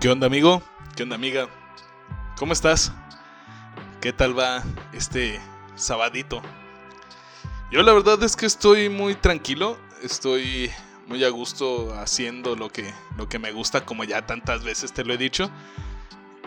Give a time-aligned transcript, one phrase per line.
[0.00, 0.62] ¿Qué onda amigo?
[0.94, 1.48] ¿Qué onda amiga?
[2.36, 2.92] ¿Cómo estás?
[4.00, 5.40] ¿Qué tal va este
[5.74, 6.40] sabadito?
[7.72, 10.70] Yo la verdad es que estoy muy tranquilo, estoy
[11.08, 15.04] muy a gusto haciendo lo que, lo que me gusta, como ya tantas veces te
[15.04, 15.50] lo he dicho.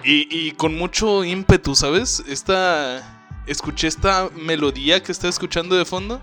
[0.06, 2.24] Y, con mucho ímpetu, ¿sabes?
[2.30, 6.22] Esta, escuché esta melodía que está escuchando de fondo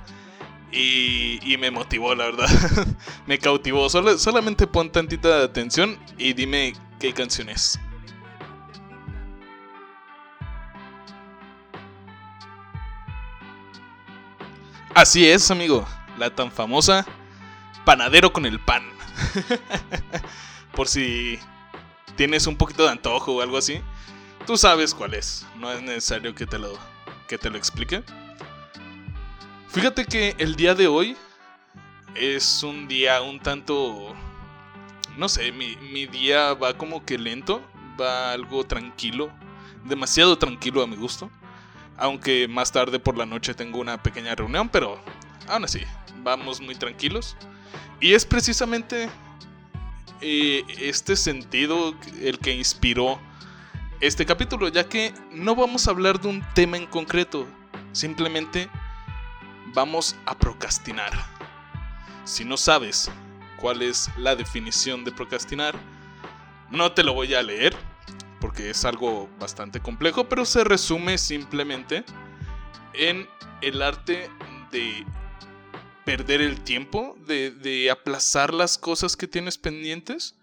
[0.73, 2.49] y, y me motivó, la verdad.
[3.27, 3.91] me cautivó.
[3.91, 7.79] solamente pon tantita atención y dime qué canción es.
[14.95, 15.87] Así es, amigo.
[16.19, 17.07] La tan famosa
[17.89, 18.83] Panadero con el pan.
[20.75, 21.39] Por si
[22.17, 23.81] tienes un poquito de antojo o algo así,
[24.47, 25.47] tú sabes cuál es.
[25.57, 26.79] No es necesario que te lo,
[27.29, 28.03] que te lo explique.
[29.69, 31.17] Fíjate que el día de hoy
[32.15, 34.15] es un día un tanto...
[35.19, 37.61] No sé, mi, mi día va como que lento,
[38.01, 39.33] va algo tranquilo,
[39.85, 41.29] demasiado tranquilo a mi gusto.
[41.97, 45.03] Aunque más tarde por la noche tengo una pequeña reunión, pero
[45.49, 45.81] aún así,
[46.23, 47.37] vamos muy tranquilos.
[48.01, 49.11] Y es precisamente
[50.21, 53.19] eh, este sentido el que inspiró
[54.01, 57.45] este capítulo, ya que no vamos a hablar de un tema en concreto,
[57.91, 58.71] simplemente
[59.75, 61.11] vamos a procrastinar.
[62.23, 63.11] Si no sabes
[63.61, 65.75] cuál es la definición de procrastinar,
[66.71, 67.75] no te lo voy a leer,
[68.41, 72.05] porque es algo bastante complejo, pero se resume simplemente
[72.95, 73.29] en
[73.61, 74.31] el arte
[74.71, 75.05] de
[76.05, 80.35] perder el tiempo, de, aplazar las cosas que tienes pendientes.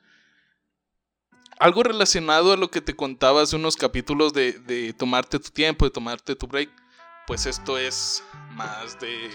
[1.58, 5.86] Algo relacionado a lo que te contaba hace unos capítulos de, de tomarte tu tiempo,
[5.86, 6.70] de tomarte tu break
[7.26, 9.30] pues esto es más de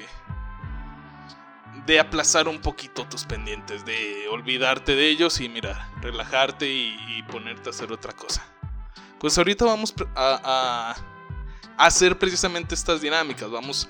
[1.87, 7.69] de aplazar un poquito tus pendientes, de olvidarte de ellos y mira, relajarte y, ponerte
[7.69, 8.44] a hacer otra cosa.
[9.21, 10.97] Pues ahorita vamos a,
[11.77, 13.89] hacer precisamente estas dinámicas, vamos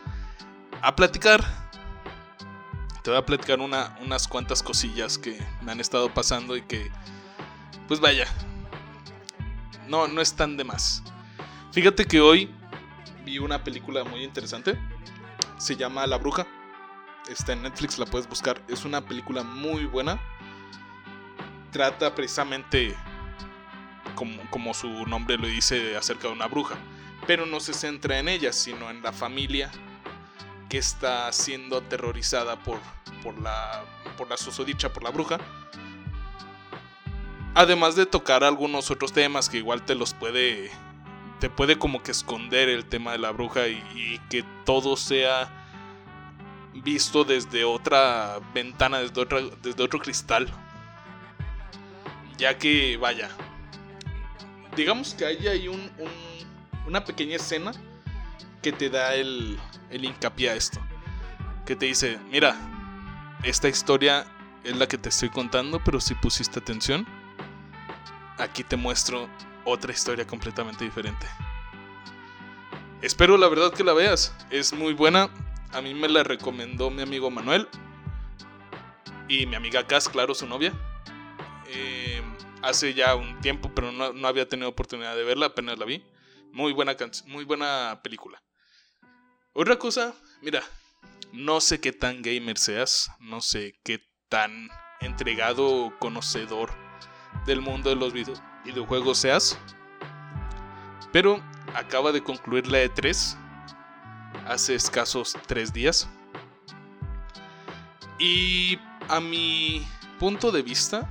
[0.82, 1.43] a platicar.
[3.03, 6.91] Te voy a platicar una, unas cuantas cosillas que me han estado pasando y que,
[7.88, 8.27] pues vaya,
[9.88, 11.03] no, no están de más.
[11.72, 12.50] Fíjate que hoy
[13.25, 14.78] vi una película muy interesante.
[15.59, 16.47] Se llama La Bruja.
[17.30, 18.60] Está en Netflix, la puedes buscar.
[18.66, 20.20] Es una película muy buena.
[21.70, 22.96] Trata precisamente,
[24.50, 26.74] como, su nombre lo dice, acerca de una bruja.
[27.28, 29.70] Pero no se centra en ella, sino en la familia
[30.68, 32.80] que está siendo aterrorizada por,
[33.22, 33.84] por, la,
[34.18, 35.38] por la susodicha, por la bruja.
[37.54, 40.72] Además de tocar algunos otros temas que igual te los puede
[41.41, 45.59] te puede como que esconder el tema de la bruja y, que todo sea
[46.75, 50.48] visto desde otra ventana, desde, otra, desde otro cristal.
[52.38, 53.28] Ya que, vaya,
[54.76, 55.91] digamos que hay ahí un,
[56.86, 57.72] una pequeña escena
[58.62, 59.59] que te da el,
[59.91, 60.80] el hincapié a esto.
[61.66, 62.56] Que te dice, mira,
[63.42, 64.26] esta historia
[64.64, 67.06] es la que te estoy contando, pero si pusiste atención,
[68.38, 69.28] aquí te muestro
[69.64, 71.26] otra historia completamente diferente.
[73.03, 75.30] Espero la verdad que la veas, es muy buena.
[75.72, 77.69] A mí me la recomendó mi amigo Manuel
[79.28, 80.72] y mi amiga Cass, claro, su novia.
[81.69, 82.20] Eh,
[82.62, 86.04] hace ya un tiempo, pero no, había tenido oportunidad de verla, apenas la vi.
[86.53, 88.42] Muy buena, muy buena película.
[89.53, 90.62] Otra cosa, mira,
[91.32, 94.69] no sé qué tan gamer seas, no sé qué tan
[95.00, 96.72] entregado o conocedor
[97.47, 99.59] del mundo de los videojuegos seas,
[101.12, 101.42] pero
[101.75, 103.36] acaba de concluir la E3
[104.46, 106.08] hace escasos tres días.
[108.18, 109.86] Y a mi
[110.18, 111.10] punto de vista,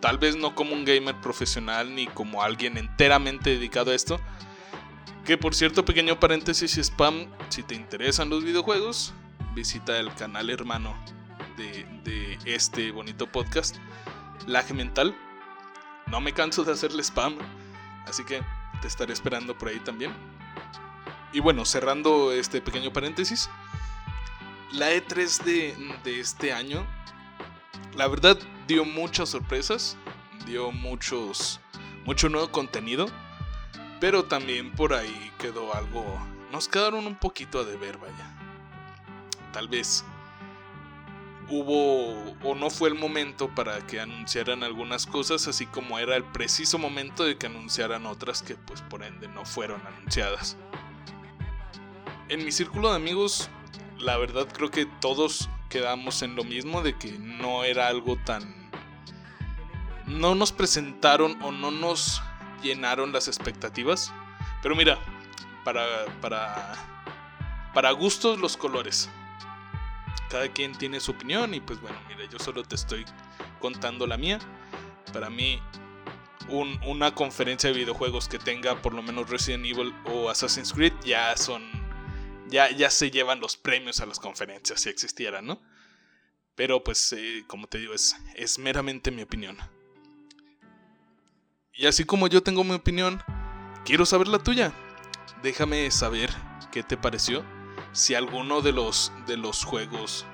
[0.00, 4.20] tal vez no como un gamer profesional ni como alguien enteramente dedicado a esto,
[5.24, 9.14] que por cierto, pequeño paréntesis y spam, si te interesan los videojuegos,
[9.54, 10.96] visita el canal hermano
[11.56, 13.76] de, de este bonito podcast,
[14.46, 15.14] Lag Mental.
[16.06, 17.36] No me canso de hacerle spam,
[18.06, 18.42] así que
[18.80, 20.12] te estaré esperando por ahí también.
[21.32, 23.48] Y bueno, cerrando este pequeño paréntesis,
[24.72, 25.42] la E3
[26.02, 26.86] de, este año,
[27.94, 29.96] la verdad dio muchas sorpresas,
[30.46, 31.60] dio muchos,
[32.04, 33.06] mucho nuevo contenido,
[34.00, 36.18] pero también por ahí quedó algo,
[36.50, 38.36] nos quedaron un poquito a deber, vaya.
[39.52, 40.04] Tal vez
[41.48, 46.24] hubo o no fue el momento para que anunciaran algunas cosas, así como era el
[46.24, 50.56] preciso momento de que anunciaran otras que pues por ende no fueron anunciadas.
[52.32, 53.50] En mi círculo de amigos,
[53.98, 58.70] la verdad creo que todos quedamos en lo mismo de que no era algo tan
[60.06, 62.22] no nos presentaron o no nos
[62.62, 64.14] llenaron las expectativas.
[64.62, 64.98] Pero mira,
[65.62, 66.74] para, para,
[67.74, 69.10] para gustos los colores.
[70.30, 73.04] Cada quien tiene su opinión y pues bueno, mira, yo solo te estoy
[73.60, 74.38] contando la mía.
[75.12, 75.60] Para mí,
[76.48, 81.36] una conferencia de videojuegos que tenga por lo menos Resident Evil o Assassin's Creed ya
[81.36, 81.81] son.
[82.48, 85.60] Ya, ya se llevan los premios a las conferencias si existieran, ¿no?
[86.54, 89.56] Pero pues, eh, como te digo, es, meramente mi opinión.
[91.74, 93.22] Y así como yo tengo mi opinión,
[93.84, 94.72] quiero saber la tuya.
[95.42, 96.30] Déjame saber
[96.70, 97.44] qué te pareció.
[97.92, 100.26] Si alguno de los, de los juegos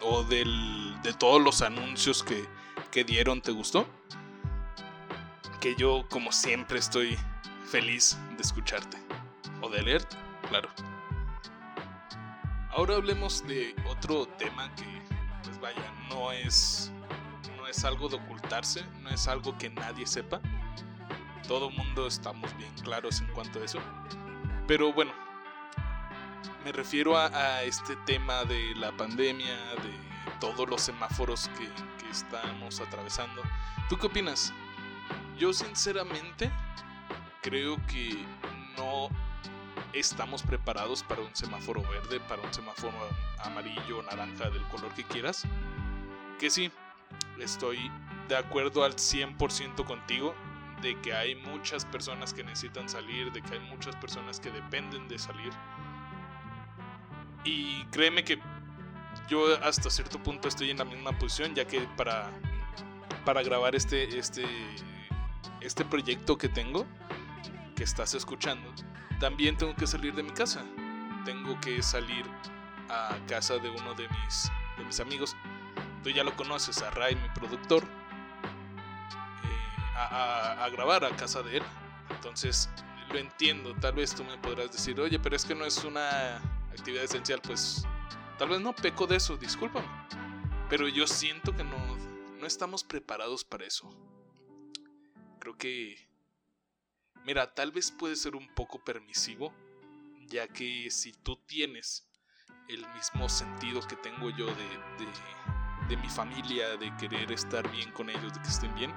[0.00, 2.46] o del, de todos los anuncios que,
[2.90, 3.86] que dieron te gustó.
[5.60, 7.18] Que yo, como siempre, estoy
[7.66, 8.96] feliz de escucharte.
[9.60, 10.16] O de leerte,
[10.48, 10.68] claro.
[12.78, 14.86] Ahora hablemos de otro tema que,
[15.42, 16.92] pues vaya, no es,
[17.56, 20.40] no es algo de ocultarse, no es algo que nadie sepa
[21.48, 23.80] todo mundo estamos bien claros en cuanto a eso.
[24.68, 25.12] Pero bueno,
[26.62, 31.64] me refiero a, este tema de la pandemia, de todos los semáforos que,
[32.00, 33.42] que estamos atravesando.
[33.88, 34.52] ¿Tú qué opinas?
[35.36, 36.48] Yo sinceramente
[37.42, 38.24] creo que
[38.76, 39.08] no
[39.92, 42.96] estamos preparados para un semáforo verde, para un semáforo
[43.38, 45.44] amarillo, naranja, del color que quieras.
[46.38, 46.70] Que sí,
[47.40, 47.90] estoy
[48.28, 50.34] de acuerdo al 100% contigo
[50.82, 55.08] de que hay muchas personas que necesitan salir, de que hay muchas personas que dependen
[55.08, 55.52] de salir.
[57.44, 58.38] Y créeme que
[59.28, 62.30] yo hasta cierto punto estoy en la misma posición, ya que para,
[63.24, 64.44] para grabar este, este,
[65.60, 66.86] este proyecto que tengo,
[67.78, 68.74] que estás escuchando,
[69.20, 70.64] también tengo que salir de mi casa.
[71.24, 72.26] Tengo que salir
[72.88, 75.36] a casa de uno de mis, de mis amigos.
[76.02, 77.86] Tú ya lo conoces, a Ray, mi productor
[79.94, 81.62] a, grabar a casa de él.
[82.10, 82.68] Entonces,
[83.12, 83.72] lo entiendo.
[83.76, 86.38] Tal vez tú me podrás decir, oye, pero es que no es una
[86.72, 87.40] actividad esencial.
[87.40, 87.86] Pues
[88.38, 89.86] tal vez no peco de eso, discúlpame.
[90.68, 91.78] Pero yo siento que no,
[92.40, 93.88] no estamos preparados para eso.
[95.38, 96.07] Creo que...
[97.24, 99.52] Mira, tal vez puede ser un poco permisivo,
[100.28, 102.06] ya que si tú tienes
[102.68, 107.90] el mismo sentido que tengo yo de, de, de mi familia, de querer estar bien
[107.92, 108.92] con ellos, de que estén bien,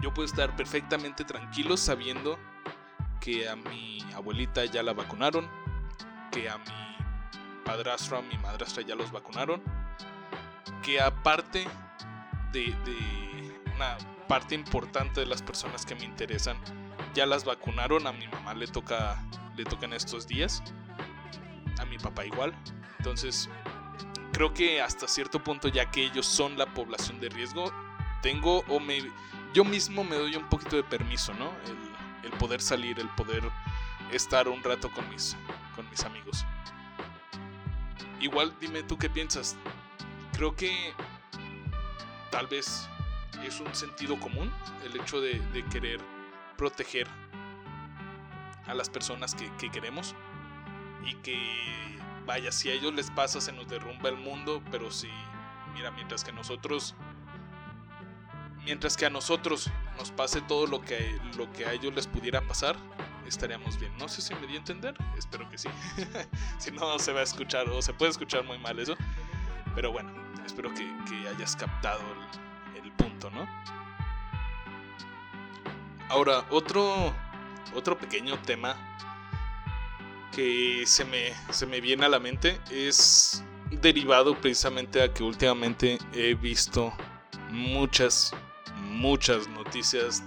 [0.00, 2.38] yo puedo estar perfectamente tranquilo sabiendo
[3.20, 5.48] que a mi abuelita ya la vacunaron,
[6.30, 9.62] que a mi padrastro, a mi madrastra ya los vacunaron,
[10.82, 11.66] que aparte
[12.52, 12.72] de,
[13.74, 13.96] una
[14.26, 16.56] parte importante de las personas que me interesan
[17.16, 19.24] ya las vacunaron, a mi mamá le toca
[19.56, 20.62] le estos días,
[21.78, 22.54] a mi papá igual.
[22.98, 23.48] Entonces,
[24.32, 27.72] creo que hasta cierto punto ya que ellos son la población de riesgo,
[28.20, 28.98] tengo o me
[29.54, 31.50] yo mismo me doy un poquito de permiso, ¿no?
[32.22, 33.42] El, poder salir, el poder
[34.12, 35.34] estar un rato con mis,
[35.74, 36.44] con mis amigos.
[38.20, 39.56] Igual dime tú qué piensas.
[40.34, 40.92] Creo que
[42.30, 42.86] tal vez
[43.44, 44.52] es un sentido común
[44.84, 45.40] el hecho de,
[45.70, 46.00] querer
[46.56, 47.06] proteger
[48.66, 50.14] a las personas que, que, queremos
[51.04, 55.08] y que vaya, si a ellos les pasa se nos derrumba el mundo, pero si,
[55.74, 56.94] mira, mientras que nosotros
[58.66, 62.42] mientras que a nosotros nos pase todo lo que, lo que a ellos les pudiera
[62.42, 62.76] pasar,
[63.26, 63.96] estaríamos bien.
[63.96, 65.68] No sé si me di a entender, espero que sí.
[66.58, 68.96] si no, se va a escuchar o se puede escuchar muy mal eso.
[69.74, 70.12] Pero bueno,
[70.44, 70.84] espero que,
[71.28, 72.45] hayas captado el,
[72.96, 73.46] punto, ¿no?
[76.08, 77.14] Ahora, otro,
[77.74, 78.76] otro pequeño tema
[80.32, 85.98] que se me, se me viene a la mente es derivado precisamente a que últimamente
[86.12, 86.92] he visto
[87.50, 88.32] muchas
[88.96, 90.22] muchas noticias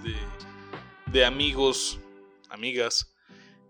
[1.12, 2.00] de, amigos,
[2.48, 3.12] amigas,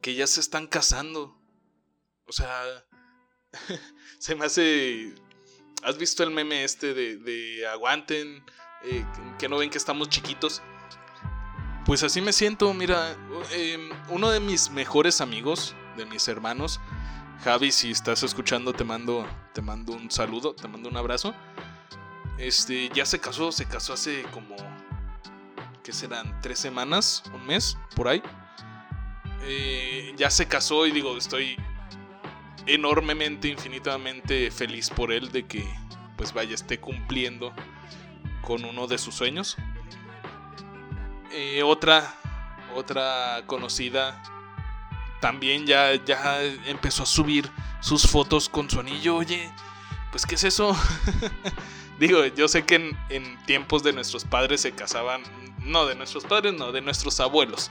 [0.02, 1.36] que ya se están casando.
[2.26, 2.86] O sea,
[4.18, 5.14] se me hace...
[5.82, 8.44] ¿Has visto el meme este de, aguanten,
[8.84, 9.04] eh,
[9.38, 10.62] que no ven que estamos chiquitos?
[11.84, 13.16] Pues así me siento, mira,
[13.52, 16.80] em, uno de mis mejores amigos, de mis hermanos,
[17.42, 21.34] Javi, si estás escuchando, te mando, te mando un saludo, te mando un abrazo.
[22.36, 24.56] Este, ya se casó, se casó hace como
[25.82, 28.22] que serán tres semanas, un mes, por ahí.
[29.42, 31.56] Eh, ya se casó y digo, estoy
[32.66, 35.66] enormemente, infinitamente feliz por él de que
[36.16, 37.54] pues vaya, esté cumpliendo
[38.42, 39.56] con uno de sus sueños.
[41.32, 42.14] Eh, otra,
[42.74, 44.20] otra conocida
[45.20, 49.16] también ya, ya empezó a subir sus fotos con su anillo.
[49.16, 49.52] Oye,
[50.10, 50.76] pues ¿qué es eso?
[51.98, 55.22] Digo, yo sé que en, tiempos de nuestros padres se casaban,
[55.58, 57.70] no, de nuestros padres, no, de nuestros abuelos.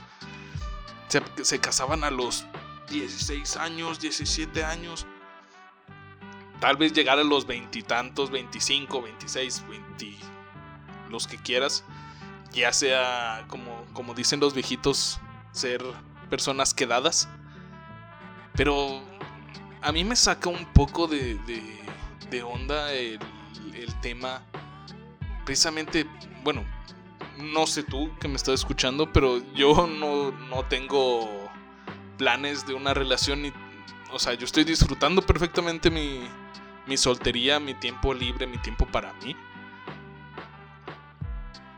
[1.08, 2.46] Se, se casaban a los
[2.88, 5.06] 16 años, 17 años.
[6.60, 10.16] Tal vez llegar a los veintitantos, 25, 26, 20,
[11.10, 11.84] los que quieras.
[12.52, 15.20] Ya sea, como, como dicen los viejitos,
[15.52, 15.82] ser
[16.28, 17.28] personas quedadas.
[18.54, 19.02] Pero
[19.82, 21.38] a mí me saca un poco de,
[22.30, 23.18] de, onda el,
[23.74, 24.42] el, tema.
[25.44, 26.06] Precisamente,
[26.42, 26.64] bueno,
[27.38, 31.50] no sé tú que me estás escuchando, pero yo no, no tengo
[32.18, 33.46] planes de una relación.
[33.46, 33.52] Y,
[34.12, 36.20] o sea, yo estoy disfrutando perfectamente mi,
[36.86, 39.36] mi soltería, mi tiempo libre, mi tiempo para mí.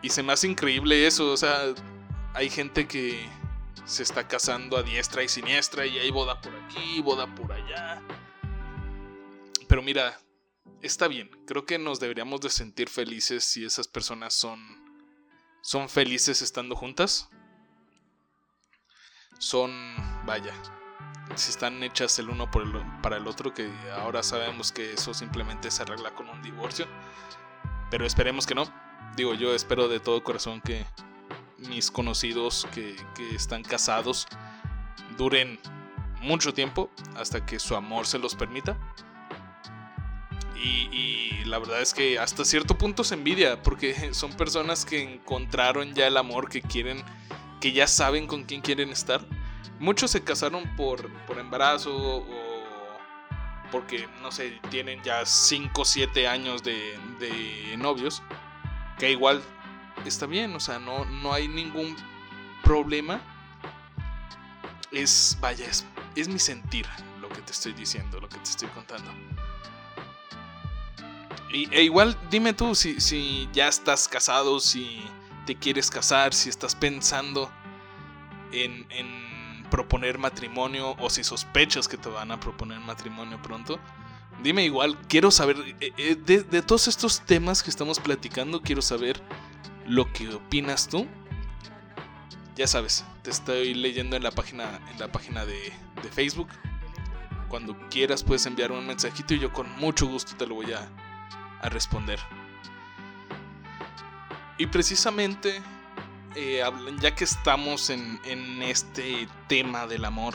[0.02, 1.74] Y se me hace increíble eso, o sea,
[2.34, 3.28] hay gente que
[3.84, 8.02] se está casando a diestra y siniestra y hay boda por aquí, boda por allá.
[9.68, 10.18] Pero mira,
[10.80, 14.82] está bien, creo que nos deberíamos de sentir felices si esas personas son
[15.62, 17.30] son felices estando juntas.
[19.38, 19.72] Son,
[20.26, 20.52] vaya,
[21.36, 25.14] si están hechas el uno por el, para el otro, que ahora sabemos que eso
[25.14, 26.86] simplemente se arregla con un divorcio.
[27.90, 28.81] Pero esperemos que no.
[29.16, 30.84] Digo, yo espero de todo corazón que
[31.68, 32.96] mis conocidos que,
[33.34, 34.26] están casados
[35.16, 35.58] duren
[36.20, 38.76] mucho tiempo hasta que su amor se los permita.
[40.56, 45.92] Y, la verdad es que hasta cierto punto se envidia porque son personas que encontraron
[45.92, 47.02] ya el amor que quieren,
[47.60, 49.20] que ya saben con quién quieren estar.
[49.78, 52.42] Muchos se casaron por, por embarazo o
[53.70, 58.22] porque, no sé, tienen ya 5 o 7 años de, de novios.
[59.02, 59.42] Que igual
[60.06, 61.96] está bien, o sea, no, no hay ningún
[62.62, 63.20] problema.
[64.92, 66.86] Es, vaya, es, es mi sentir
[67.20, 69.10] lo que te estoy diciendo, lo que te estoy contando.
[71.52, 75.02] Y, e igual dime tú si, si ya estás casado, si
[75.46, 77.50] te quieres casar, si estás pensando
[78.52, 83.80] en, en, proponer matrimonio o si sospechas que te van a proponer matrimonio pronto.
[84.42, 89.22] Dime igual, quiero saber, eh, eh, de, todos estos temas que estamos platicando, quiero saber
[89.86, 91.06] lo que opinas tú.
[92.56, 95.72] Ya sabes, te estoy leyendo en la página, en la página de,
[96.12, 96.48] Facebook.
[97.48, 100.88] Cuando quieras puedes enviar un mensajito y yo con mucho gusto te lo voy a,
[101.60, 102.18] a responder.
[104.58, 105.62] Y precisamente,
[106.34, 106.64] eh,
[107.00, 110.34] ya que estamos en, en, este tema del amor,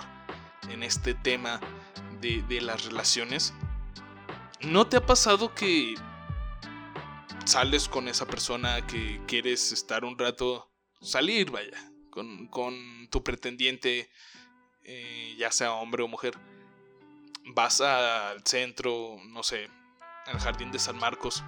[0.70, 1.60] en este tema
[2.22, 3.54] de, de las relaciones,
[4.62, 5.96] ¿no te ha pasado que
[7.46, 10.70] sales con esa persona que quieres estar un rato,
[11.02, 11.78] salir, vaya,
[12.10, 14.10] con, tu pretendiente,
[14.84, 16.38] eh, ya sea hombre o mujer.
[17.54, 19.70] Vas al centro, no sé,
[20.26, 21.44] al jardín de San Marcos,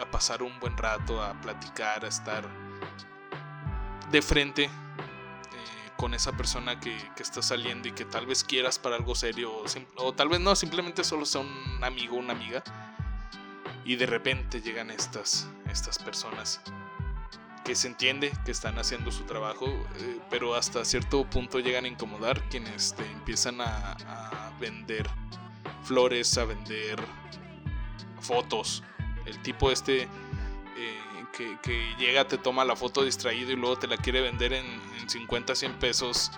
[0.00, 2.44] a pasar un buen rato, a platicar, a estar
[4.10, 4.70] de frente
[5.96, 9.52] con esa persona que, que, está saliendo y que tal vez quieras para algo serio
[9.96, 12.62] o, tal vez no, simplemente solo sea un amigo una amiga
[13.84, 16.60] y de repente llegan estas, estas personas
[17.64, 21.88] que se entiende que están haciendo su trabajo, eh, pero hasta cierto punto llegan a
[21.88, 23.96] incomodar quienes te empiezan a,
[24.60, 25.06] vender
[25.82, 26.98] flores, a vender
[28.20, 28.82] fotos.
[29.26, 30.08] El tipo este eh,
[31.36, 34.66] que, llega, te toma la foto distraído y luego te la quiere vender en,
[34.98, 36.30] en 50, 100 pesos.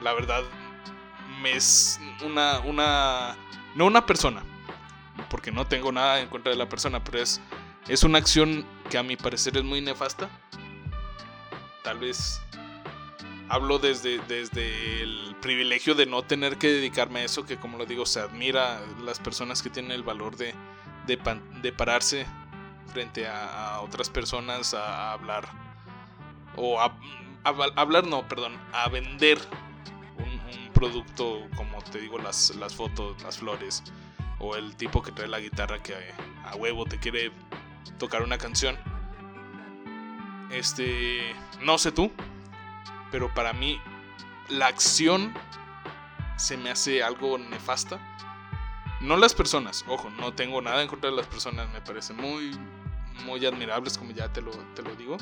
[0.00, 0.42] La verdad,
[1.42, 3.36] me es una, una,
[3.74, 4.42] no una persona,
[5.28, 7.40] porque no tengo nada en contra de la persona, pero es,
[7.88, 10.28] es una acción que a mi parecer es muy nefasta.
[11.82, 12.40] Tal vez
[13.48, 17.86] hablo desde, desde el privilegio de no tener que dedicarme a eso, que como lo
[17.86, 20.54] digo, se admira las personas que tienen el valor de,
[21.06, 22.26] de, pararse
[22.86, 25.48] frente a, otras personas a, hablar,
[26.56, 26.96] o a,
[27.44, 29.38] hablar, no, perdón, a vender
[30.18, 33.82] un, un, producto como te digo, las, las fotos, las flores,
[34.38, 35.94] o el tipo que trae la guitarra que
[36.44, 37.32] a huevo te quiere
[37.98, 38.76] tocar una canción.
[40.50, 42.12] Este, no sé tú,
[43.10, 43.80] pero para mí
[44.48, 45.34] la acción
[46.36, 47.98] se me hace algo nefasta.
[49.00, 52.52] No las personas, ojo, no tengo nada en contra de las personas, me parecen muy,
[53.24, 55.16] muy admirables, como ya te lo, te lo digo.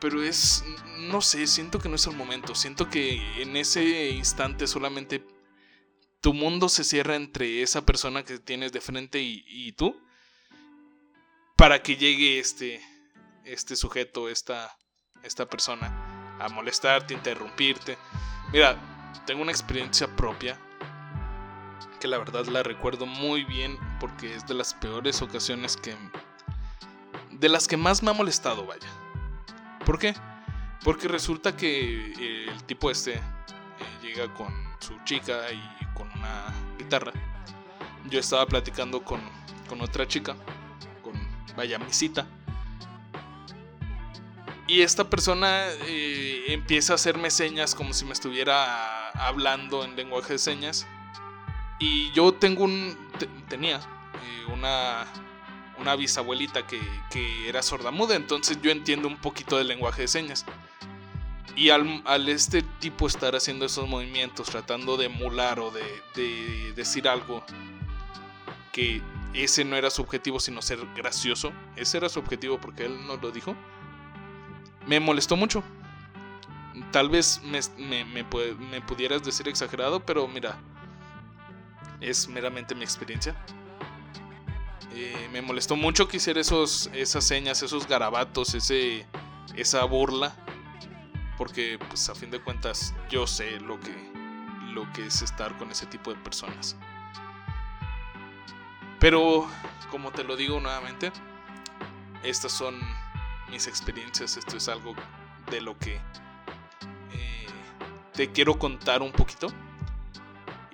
[0.00, 0.64] Pero es,
[0.98, 2.54] no sé, siento que no es el momento.
[2.54, 5.24] Siento que en ese instante solamente
[6.20, 10.00] tu mundo se cierra entre esa persona que tienes de frente y, tú
[11.56, 12.80] para que llegue este,
[13.44, 14.74] este sujeto, esta,
[15.22, 17.96] esta persona a molestarte, interrumpirte.
[18.52, 18.76] Mira,
[19.26, 20.58] tengo una experiencia propia
[22.00, 25.94] que la verdad la recuerdo muy bien porque es de las peores ocasiones que,
[27.38, 28.88] de las que más me ha molestado, vaya.
[29.84, 30.14] ¿Por qué?
[30.82, 32.12] Porque resulta que
[32.48, 33.20] el tipo este eh,
[34.02, 36.46] llega con su chica y con una
[36.78, 37.12] guitarra.
[38.10, 39.20] Yo estaba platicando con,
[39.68, 40.36] con otra chica,
[41.02, 41.14] con,
[41.56, 42.26] vaya, mi cita.
[44.66, 50.34] Y esta persona eh, empieza a hacerme señas como si me estuviera hablando en lenguaje
[50.34, 50.86] de señas.
[51.78, 52.96] Y yo tengo un.
[53.48, 55.06] tenía eh, una.
[55.84, 60.46] Una bisabuelita que, que era sordamuda, entonces yo entiendo un poquito del lenguaje de señas.
[61.56, 66.72] Y al, al, este tipo estar haciendo esos movimientos, tratando de emular o de, de,
[66.72, 67.44] decir algo
[68.72, 69.02] que
[69.34, 73.20] ese no era su objetivo, sino ser gracioso, ese era su objetivo porque él nos
[73.20, 73.54] lo dijo,
[74.86, 75.62] me molestó mucho.
[76.92, 78.24] Tal vez me, me, me,
[78.54, 80.56] me pudieras decir exagerado, pero mira,
[82.00, 83.36] es meramente mi experiencia.
[84.92, 89.06] Eh, me molestó mucho que hiciera esos, esas señas, esos garabatos, ese,
[89.56, 90.34] esa burla
[91.36, 94.14] porque pues a fin de cuentas yo sé lo que
[94.72, 96.76] lo que es estar con ese tipo de personas.
[98.98, 99.46] Pero
[99.90, 101.12] como te lo digo nuevamente,
[102.24, 102.76] estas son
[103.50, 104.94] mis experiencias, esto es algo
[105.48, 105.94] de lo que
[107.12, 107.46] eh,
[108.14, 109.46] te quiero contar un poquito.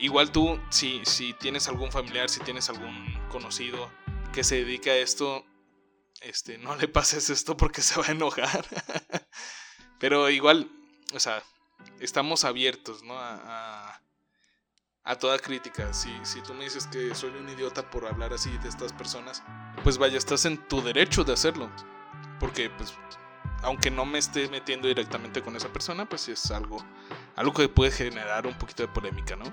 [0.01, 3.91] Igual tú, si, si tienes algún familiar, si tienes algún conocido
[4.33, 5.45] que se dedica a esto,
[6.23, 8.65] este, no le pases esto porque se va a enojar.
[9.99, 10.71] Pero igual,
[11.13, 11.43] o sea,
[12.01, 13.19] estamos abiertos, ¿no?
[13.19, 14.01] A,
[15.05, 15.93] a, toda crítica.
[15.93, 19.43] Si, si tú me dices que soy un idiota por hablar así de estas personas,
[19.83, 21.71] pues vaya, estás en tu derecho de hacerlo.
[22.39, 22.95] Porque, pues,
[23.63, 26.83] aunque no me esté metiendo directamente con esa persona, pues es algo,
[27.37, 29.45] algo que puede generar un poquito de polémica, ¿no?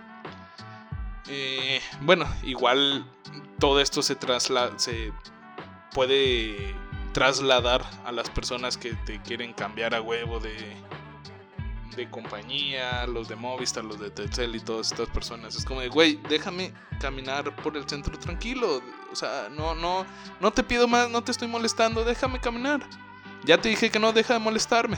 [1.30, 3.06] Eh, bueno, igual
[3.60, 5.12] todo esto se traslada, se
[5.94, 6.76] puede
[7.14, 10.56] trasladar a las personas que te quieren cambiar a huevo de,
[11.96, 15.56] de compañía, los de Movistar, los de Telcel y todas estas personas.
[15.56, 18.82] Es como de, güey, déjame caminar por el centro tranquilo.
[19.12, 20.06] O sea, no, no,
[20.40, 22.82] no te pido más, no te estoy molestando, déjame caminar.
[23.44, 24.98] Ya te dije que no, deja de molestarme.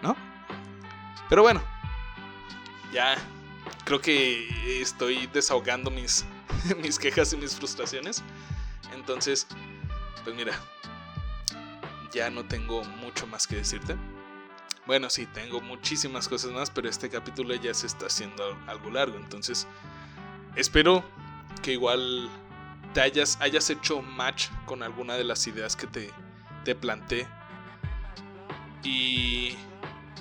[0.00, 0.16] ¿No?
[1.28, 1.62] Pero bueno,
[2.92, 3.16] ya
[3.84, 6.24] creo que estoy desahogando mis,
[6.82, 8.22] mis quejas y mis frustraciones.
[8.94, 9.46] Entonces,
[10.24, 10.52] pues mira,
[12.12, 13.96] ya no tengo mucho más que decirte.
[14.86, 19.16] Bueno, sí, tengo muchísimas cosas más, pero este capítulo ya se está haciendo algo largo.
[19.16, 19.66] Entonces,
[20.56, 21.04] espero
[21.62, 22.28] que igual
[22.92, 26.10] te hayas, hayas hecho match con alguna de las ideas que te,
[26.64, 27.26] te planteé.
[28.82, 29.56] Y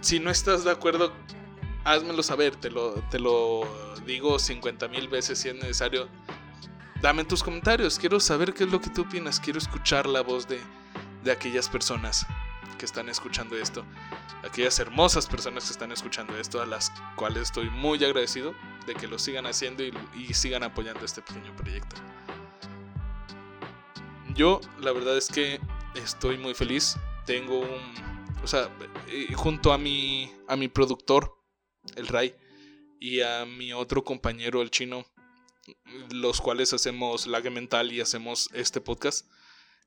[0.02, 1.12] si no estás de acuerdo,
[1.84, 2.56] házmelo saber.
[2.56, 3.62] Te lo, te lo
[4.06, 6.08] digo 50 mil veces si es necesario.
[7.02, 7.98] Dame tus comentarios.
[7.98, 9.40] Quiero saber qué es lo que tú opinas.
[9.40, 10.60] Quiero escuchar la voz de,
[11.24, 12.26] de aquellas personas
[12.82, 13.86] que están escuchando esto,
[14.44, 18.56] aquellas hermosas personas que están escuchando esto, a las cuales estoy muy agradecido
[18.88, 21.96] de que lo sigan haciendo y, sigan apoyando este pequeño proyecto.
[24.34, 25.60] Yo, la verdad es que
[25.94, 26.98] estoy muy feliz.
[27.28, 27.94] Tengo un.
[28.44, 28.70] O sea,
[29.36, 31.38] junto a mi, a mi productor,
[31.96, 32.36] el Ray,
[33.00, 35.06] y a mi otro compañero, el chino,
[36.12, 39.26] los cuales hacemos Lag Mental y hacemos este podcast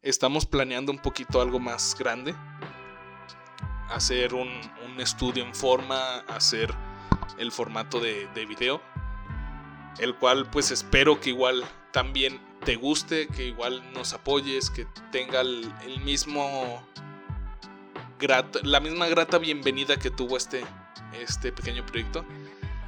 [0.05, 2.35] estamos planeando un poquito algo más grande.
[3.89, 4.51] Hacer un,
[4.99, 6.73] estudio en forma, hacer
[7.39, 8.81] el formato de, video.
[9.99, 15.41] El cual pues espero que igual también te guste, que igual nos apoyes, que tenga
[15.41, 15.73] el,
[16.05, 16.87] mismo...
[18.63, 20.65] la misma grata bienvenida que tuvo este,
[21.21, 22.25] este pequeño proyecto.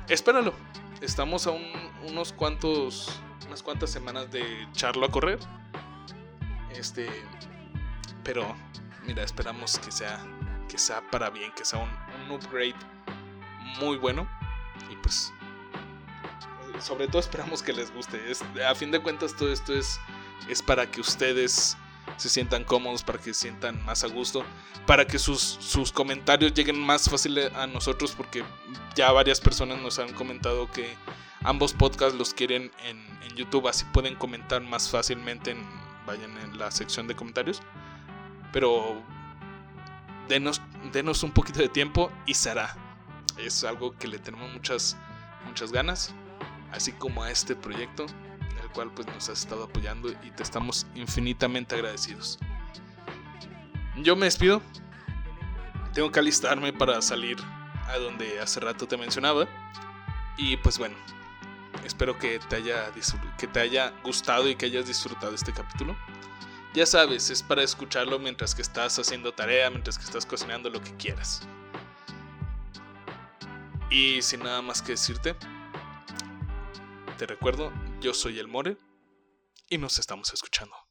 [0.08, 0.52] Espéralo.
[1.00, 1.52] Estamos a
[2.06, 5.38] unos cuantos, unas cuantas semanas de echarlo a correr.
[6.70, 7.08] Este,
[8.24, 8.54] pero
[9.06, 10.24] mira, esperamos que sea
[10.68, 12.74] que sea para bien, que sea un, upgrade
[13.78, 14.28] muy bueno
[14.90, 15.32] y pues
[16.80, 18.20] sobre todo esperamos que les guste.
[18.66, 20.00] a fin de cuentas todo esto es
[20.48, 21.76] es para que ustedes
[22.16, 24.44] se sientan cómodos, para que se sientan más a gusto,
[24.86, 28.44] para que sus, sus comentarios lleguen más fácil a nosotros, porque
[28.94, 30.96] ya varias personas nos han comentado que
[31.42, 35.62] ambos podcasts los quieren en, YouTube, así pueden comentar más fácilmente en,
[36.06, 37.60] vayan en la sección de comentarios.
[38.50, 39.02] Pero
[40.26, 42.74] denos, denos un poquito de tiempo y será.
[43.36, 44.96] Es algo que le tenemos muchas,
[45.44, 46.14] muchas ganas.
[46.72, 48.06] Así como a este proyecto,
[48.94, 52.38] pues nos has estado apoyando y te estamos infinitamente agradecidos.
[53.96, 54.62] Yo me despido.
[55.94, 57.38] Tengo que alistarme para salir
[57.88, 59.46] a donde hace rato te mencionaba.
[60.36, 60.96] Y pues bueno,
[61.86, 62.90] Espero que te haya,
[63.38, 65.96] que te haya gustado y que hayas disfrutado este capítulo.
[66.74, 70.82] Ya sabes, es para escucharlo mientras que estás haciendo tarea, mientras que estás cocinando lo
[70.82, 71.46] que quieras.
[73.88, 75.36] Y sin nada más que decirte,
[77.16, 78.76] te recuerdo, yo soy el More
[79.68, 80.85] y nos estamos escuchando.